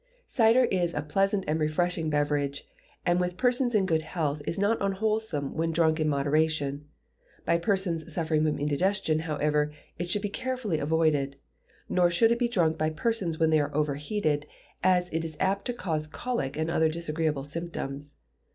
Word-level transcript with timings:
Cider 0.25 0.63
is 0.63 0.95
a 0.95 1.03
pleasant 1.03 1.45
and 1.47 1.59
refreshing 1.59 2.09
beverage, 2.09 2.67
and 3.05 3.19
with 3.19 3.37
persons 3.37 3.75
in 3.75 3.85
good 3.85 4.01
health 4.01 4.41
is 4.47 4.57
not 4.57 4.81
unwholesome 4.81 5.53
when 5.53 5.71
drunk 5.71 5.99
in 5.99 6.09
moderation. 6.09 6.85
By 7.45 7.59
persons 7.59 8.11
suffering 8.11 8.43
from 8.43 8.57
indigestion, 8.57 9.19
however, 9.19 9.71
it 9.99 10.09
should 10.09 10.23
be 10.23 10.29
carefully 10.29 10.79
avoided; 10.79 11.35
nor 11.87 12.09
should 12.09 12.31
it 12.31 12.39
be 12.39 12.47
drunk 12.47 12.79
by 12.79 12.89
persons 12.89 13.37
when 13.37 13.51
they 13.51 13.59
are 13.59 13.75
overheated, 13.75 14.47
as 14.81 15.07
it 15.13 15.23
is 15.23 15.37
apt 15.39 15.65
to 15.65 15.73
cause 15.73 16.07
colic 16.07 16.57
and 16.57 16.71
other 16.71 16.89
disagreeable 16.89 17.43
symptoms. 17.43 18.15